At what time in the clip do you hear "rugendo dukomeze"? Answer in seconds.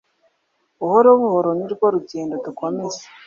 1.95-3.03